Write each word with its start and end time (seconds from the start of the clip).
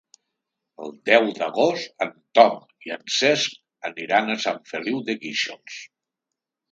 El 0.85 0.93
deu 1.09 1.27
d'agost 1.39 2.01
en 2.05 2.15
Tom 2.39 2.57
i 2.87 2.93
en 2.95 3.03
Cesc 3.17 3.59
aniran 3.91 4.31
a 4.31 4.39
Sant 4.47 4.61
Feliu 4.73 5.03
de 5.11 5.17
Guíxols. 5.27 5.77